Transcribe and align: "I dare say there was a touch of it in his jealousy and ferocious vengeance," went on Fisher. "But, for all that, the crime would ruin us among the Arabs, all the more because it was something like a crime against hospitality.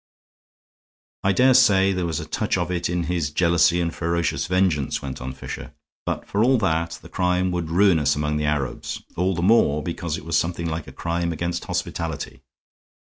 "I 1.23 1.31
dare 1.31 1.53
say 1.53 1.93
there 1.93 2.07
was 2.07 2.19
a 2.19 2.25
touch 2.25 2.57
of 2.57 2.71
it 2.71 2.89
in 2.89 3.03
his 3.03 3.29
jealousy 3.29 3.79
and 3.79 3.93
ferocious 3.93 4.47
vengeance," 4.47 4.99
went 5.03 5.21
on 5.21 5.31
Fisher. 5.31 5.75
"But, 6.07 6.25
for 6.27 6.43
all 6.43 6.57
that, 6.57 6.97
the 7.03 7.07
crime 7.07 7.51
would 7.51 7.69
ruin 7.69 7.99
us 7.99 8.15
among 8.15 8.37
the 8.37 8.45
Arabs, 8.45 9.03
all 9.15 9.35
the 9.35 9.43
more 9.43 9.83
because 9.83 10.17
it 10.17 10.25
was 10.25 10.35
something 10.35 10.65
like 10.67 10.87
a 10.87 10.91
crime 10.91 11.31
against 11.31 11.65
hospitality. 11.65 12.41